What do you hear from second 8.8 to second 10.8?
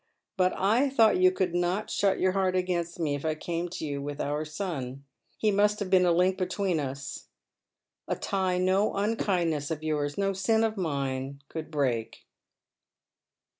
unkindness of yours, no sin of